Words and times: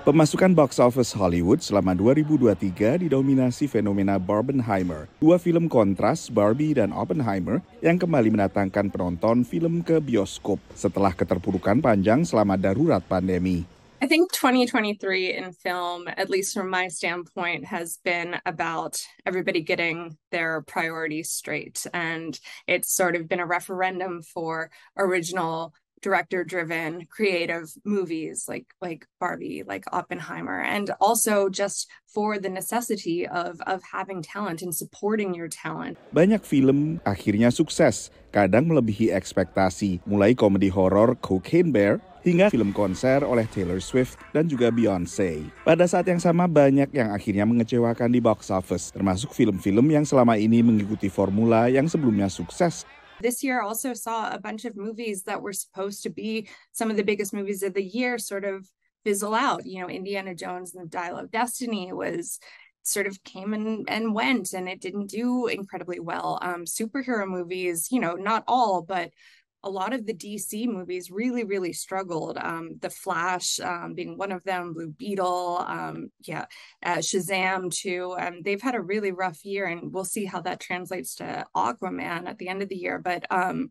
Pemasukan 0.00 0.56
box 0.56 0.80
office 0.80 1.12
Hollywood 1.12 1.60
selama 1.60 1.92
2023 1.92 3.04
didominasi 3.04 3.68
fenomena 3.68 4.16
Barbenheimer, 4.16 5.12
dua 5.20 5.36
film 5.36 5.68
kontras 5.68 6.32
Barbie 6.32 6.72
dan 6.72 6.88
Oppenheimer 6.88 7.60
yang 7.84 8.00
kembali 8.00 8.32
mendatangkan 8.32 8.88
penonton 8.88 9.44
film 9.44 9.84
ke 9.84 10.00
bioskop 10.00 10.56
setelah 10.72 11.12
keterpurukan 11.12 11.84
panjang 11.84 12.24
selama 12.24 12.56
darurat 12.56 13.04
pandemi. 13.04 13.68
I 14.00 14.08
think 14.08 14.32
2023 14.32 15.36
in 15.36 15.52
film, 15.52 16.08
at 16.08 16.32
least 16.32 16.56
from 16.56 16.72
my 16.72 16.88
standpoint, 16.88 17.68
has 17.68 18.00
been 18.00 18.40
about 18.48 18.96
everybody 19.28 19.60
getting 19.60 20.16
their 20.32 20.64
priorities 20.64 21.28
straight. 21.28 21.84
And 21.92 22.32
it's 22.64 22.88
sort 22.88 23.20
of 23.20 23.28
been 23.28 23.44
a 23.44 23.44
referendum 23.44 24.24
for 24.24 24.72
original 24.96 25.76
director 26.00 26.44
driven 26.44 27.06
creative 27.06 27.70
movies 27.84 28.48
like 28.48 28.66
like 28.80 29.06
Barbie, 29.20 29.62
like 29.64 29.84
Oppenheimer, 29.92 30.60
and 30.60 30.90
also 31.00 31.48
just 31.48 31.88
for 32.08 32.40
the 32.40 32.50
necessity 32.50 33.28
of 33.28 33.60
of 33.68 33.80
having 33.92 34.24
talent 34.24 34.60
and 34.64 34.74
supporting 34.74 35.36
your 35.36 35.48
talent. 35.48 36.00
Banyak 36.12 36.42
film 36.42 36.98
akhirnya 37.04 37.52
sukses, 37.52 38.08
kadang 38.32 38.68
melebihi 38.72 39.12
ekspektasi, 39.12 40.02
mulai 40.08 40.32
komedi 40.32 40.72
horor 40.72 41.14
Cocaine 41.20 41.70
Bear 41.70 42.00
hingga 42.20 42.52
film 42.52 42.72
konser 42.76 43.24
oleh 43.24 43.48
Taylor 43.48 43.80
Swift 43.80 44.20
dan 44.36 44.44
juga 44.44 44.68
Beyonce. 44.68 45.40
Pada 45.64 45.88
saat 45.88 46.04
yang 46.04 46.20
sama 46.20 46.44
banyak 46.44 46.92
yang 46.92 47.16
akhirnya 47.16 47.48
mengecewakan 47.48 48.12
di 48.12 48.20
box 48.20 48.52
office, 48.52 48.92
termasuk 48.92 49.32
film-film 49.32 49.88
yang 49.88 50.04
selama 50.04 50.36
ini 50.36 50.60
mengikuti 50.60 51.08
formula 51.08 51.72
yang 51.72 51.88
sebelumnya 51.88 52.28
sukses 52.28 52.84
This 53.20 53.42
year 53.42 53.60
also 53.60 53.92
saw 53.92 54.30
a 54.30 54.38
bunch 54.38 54.64
of 54.64 54.76
movies 54.76 55.24
that 55.24 55.42
were 55.42 55.52
supposed 55.52 56.02
to 56.04 56.10
be 56.10 56.48
some 56.72 56.90
of 56.90 56.96
the 56.96 57.04
biggest 57.04 57.32
movies 57.32 57.62
of 57.62 57.74
the 57.74 57.84
year 57.84 58.18
sort 58.18 58.44
of 58.44 58.68
fizzle 59.04 59.34
out. 59.34 59.66
You 59.66 59.80
know, 59.80 59.88
Indiana 59.88 60.34
Jones 60.34 60.74
and 60.74 60.84
the 60.84 60.88
Dial 60.88 61.18
of 61.18 61.30
Destiny 61.30 61.92
was 61.92 62.38
sort 62.82 63.06
of 63.06 63.22
came 63.24 63.52
and, 63.52 63.88
and 63.88 64.14
went 64.14 64.52
and 64.52 64.68
it 64.68 64.80
didn't 64.80 65.08
do 65.08 65.46
incredibly 65.46 66.00
well. 66.00 66.38
Um, 66.40 66.64
superhero 66.64 67.26
movies, 67.26 67.88
you 67.90 68.00
know, 68.00 68.14
not 68.14 68.44
all, 68.48 68.82
but 68.82 69.10
a 69.62 69.70
lot 69.70 69.92
of 69.92 70.06
the 70.06 70.14
DC 70.14 70.66
movies 70.66 71.10
really, 71.10 71.44
really 71.44 71.72
struggled. 71.72 72.38
Um, 72.38 72.76
the 72.80 72.90
Flash 72.90 73.60
um, 73.60 73.94
being 73.94 74.16
one 74.16 74.32
of 74.32 74.42
them, 74.44 74.72
Blue 74.72 74.88
Beetle, 74.88 75.64
um, 75.66 76.10
yeah, 76.22 76.46
uh, 76.82 76.96
Shazam 76.96 77.70
too. 77.70 78.16
They've 78.42 78.62
had 78.62 78.74
a 78.74 78.80
really 78.80 79.12
rough 79.12 79.44
year, 79.44 79.66
and 79.66 79.92
we'll 79.92 80.04
see 80.04 80.24
how 80.24 80.40
that 80.42 80.60
translates 80.60 81.16
to 81.16 81.44
Aquaman 81.54 82.26
at 82.26 82.38
the 82.38 82.48
end 82.48 82.62
of 82.62 82.68
the 82.68 82.76
year. 82.76 82.98
But 82.98 83.26
um, 83.30 83.70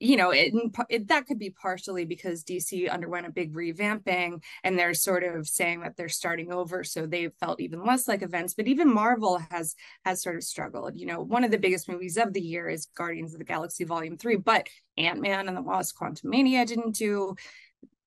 you 0.00 0.16
know, 0.16 0.30
it, 0.30 0.54
it, 0.88 1.08
that 1.08 1.26
could 1.26 1.38
be 1.38 1.50
partially 1.50 2.06
because 2.06 2.42
DC 2.42 2.90
underwent 2.90 3.26
a 3.26 3.30
big 3.30 3.54
revamping 3.54 4.42
and 4.64 4.78
they're 4.78 4.94
sort 4.94 5.22
of 5.22 5.46
saying 5.46 5.82
that 5.82 5.94
they're 5.96 6.08
starting 6.08 6.50
over, 6.50 6.82
so 6.82 7.04
they 7.04 7.28
felt 7.38 7.60
even 7.60 7.84
less 7.84 8.08
like 8.08 8.22
events. 8.22 8.54
But 8.54 8.66
even 8.66 8.92
Marvel 8.92 9.38
has 9.50 9.76
has 10.06 10.22
sort 10.22 10.36
of 10.36 10.42
struggled. 10.42 10.98
You 10.98 11.06
know, 11.06 11.20
one 11.20 11.44
of 11.44 11.50
the 11.50 11.58
biggest 11.58 11.86
movies 11.86 12.16
of 12.16 12.32
the 12.32 12.40
year 12.40 12.70
is 12.70 12.88
Guardians 12.96 13.34
of 13.34 13.38
the 13.38 13.44
Galaxy 13.44 13.84
Volume 13.84 14.16
Three, 14.16 14.36
but 14.36 14.68
Ant 14.96 15.20
Man 15.20 15.48
and 15.48 15.56
the 15.56 15.62
Wasp: 15.62 15.98
Quantumania 15.98 16.66
didn't 16.66 16.96
do 16.96 17.34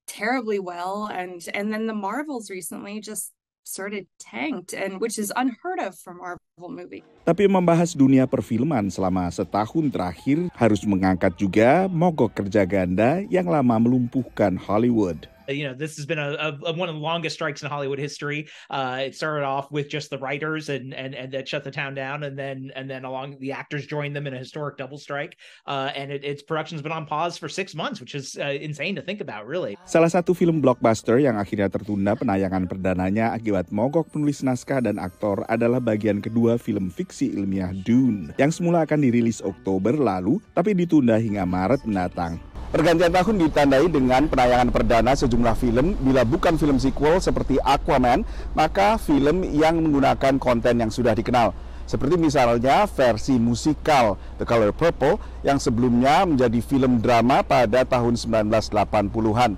terribly 0.08 0.58
well, 0.58 1.06
and 1.06 1.48
and 1.54 1.72
then 1.72 1.86
the 1.86 1.94
Marvels 1.94 2.50
recently 2.50 3.02
just 3.02 3.32
sort 3.64 3.96
of 3.96 4.06
tanked 4.20 4.76
and 4.76 5.00
which 5.00 5.18
is 5.18 5.32
unheard 5.34 5.80
of 5.82 5.96
for 5.98 6.14
Marvel 6.14 6.70
movie. 6.70 7.02
Tapi 7.24 7.48
membahas 7.48 7.96
dunia 7.96 8.28
perfilman 8.30 8.92
selama 8.92 9.32
setahun 9.32 9.90
terakhir 9.90 10.52
harus 10.54 10.84
mengangkat 10.84 11.34
juga 11.40 11.88
mogok 11.88 12.36
kerja 12.44 12.68
ganda 12.68 13.24
yang 13.32 13.48
lama 13.48 13.80
melumpuhkan 13.80 14.60
Hollywood. 14.60 15.33
Uh, 15.50 15.54
you 15.54 15.68
know 15.68 15.74
this 15.74 15.98
has 15.98 16.06
been 16.06 16.20
a, 16.20 16.58
a, 16.66 16.74
one 16.74 16.90
of 16.90 16.96
the 16.96 17.02
longest 17.02 17.36
strikes 17.36 17.64
in 17.64 17.70
Hollywood 17.70 18.00
history. 18.00 18.48
Uh, 18.70 19.04
it 19.06 19.16
started 19.16 19.46
off 19.46 19.72
with 19.72 19.90
just 19.90 20.10
the 20.10 20.18
writers 20.18 20.70
and 20.70 20.94
and 20.94 21.16
and 21.16 21.32
that 21.34 21.48
shut 21.48 21.64
the 21.64 21.72
town 21.72 21.94
down, 21.94 22.24
and 22.24 22.38
then 22.38 22.72
and 22.76 22.90
then 22.90 23.06
along 23.06 23.38
the 23.40 23.52
actors 23.52 23.86
joined 23.86 24.16
them 24.16 24.28
in 24.28 24.34
a 24.34 24.40
historic 24.40 24.78
double 24.78 24.98
strike. 24.98 25.38
Uh, 25.68 25.92
and 25.96 26.12
it, 26.12 26.24
its 26.24 26.42
production's 26.42 26.82
been 26.82 26.92
on 26.92 27.06
pause 27.06 27.38
for 27.38 27.48
six 27.50 27.76
months, 27.76 28.00
which 28.00 28.16
is 28.16 28.38
uh, 28.40 28.56
insane 28.56 28.96
to 28.96 29.02
think 29.02 29.22
about, 29.22 29.46
really. 29.46 29.76
Salah 29.86 30.12
satu 30.12 30.36
film 30.36 30.64
blockbuster 30.64 31.20
yang 31.20 31.36
akhirnya 31.36 31.68
tertunda 31.68 32.16
penayangan 32.16 32.68
perdananya 32.70 33.36
akibat 33.36 33.70
mogok 33.74 34.12
penulis 34.14 34.46
naskah 34.46 34.80
dan 34.80 35.00
aktor 35.00 35.44
adalah 35.52 35.84
bagian 35.84 36.24
kedua 36.24 36.56
film 36.56 36.88
fiksi 36.94 37.34
ilmiah 37.34 37.74
Dune 37.84 38.32
yang 38.38 38.52
semula 38.54 38.86
akan 38.86 39.00
dirilis 39.04 39.44
Oktober 39.44 39.96
lalu, 39.98 40.40
tapi 40.54 40.78
ditunda 40.78 41.20
hingga 41.20 41.44
Maret 41.44 41.84
mendatang. 41.84 42.53
Pergantian 42.74 43.14
tahun 43.14 43.38
ditandai 43.38 43.86
dengan 43.86 44.26
penayangan 44.26 44.74
perdana 44.74 45.14
sejumlah 45.14 45.54
film. 45.62 45.94
Bila 46.02 46.26
bukan 46.26 46.58
film 46.58 46.82
sequel 46.82 47.22
seperti 47.22 47.62
Aquaman, 47.62 48.26
maka 48.58 48.98
film 48.98 49.46
yang 49.46 49.78
menggunakan 49.78 50.42
konten 50.42 50.82
yang 50.82 50.90
sudah 50.90 51.14
dikenal. 51.14 51.54
Seperti 51.86 52.18
misalnya 52.18 52.90
versi 52.90 53.38
musikal 53.38 54.18
The 54.42 54.50
Color 54.50 54.74
Purple 54.74 55.22
yang 55.46 55.62
sebelumnya 55.62 56.26
menjadi 56.26 56.58
film 56.66 56.98
drama 56.98 57.46
pada 57.46 57.86
tahun 57.86 58.18
1980-an. 58.18 59.54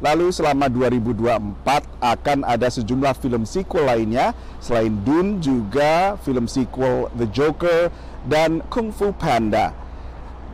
Lalu 0.00 0.32
selama 0.32 0.64
2024 0.72 1.68
akan 2.00 2.38
ada 2.48 2.68
sejumlah 2.72 3.12
film 3.20 3.44
sequel 3.44 3.92
lainnya 3.92 4.32
selain 4.64 5.04
Dune 5.04 5.36
juga 5.36 6.16
film 6.24 6.48
sequel 6.48 7.12
The 7.12 7.28
Joker 7.28 7.92
dan 8.24 8.64
Kung 8.72 8.88
Fu 8.88 9.12
Panda. 9.12 9.83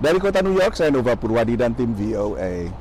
Dari 0.00 0.16
kota 0.16 0.40
New 0.40 0.56
York, 0.56 0.80
saya 0.80 0.88
Nova 0.88 1.12
Purwadi 1.12 1.60
dan 1.60 1.76
tim 1.76 1.92
VOA. 1.92 2.72